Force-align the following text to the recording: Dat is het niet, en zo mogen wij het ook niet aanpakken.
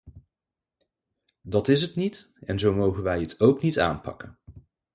Dat 1.41 1.67
is 1.67 1.81
het 1.81 1.95
niet, 1.95 2.31
en 2.39 2.59
zo 2.59 2.73
mogen 2.73 3.03
wij 3.03 3.19
het 3.19 3.39
ook 3.41 3.61
niet 3.61 3.79
aanpakken. 3.79 4.37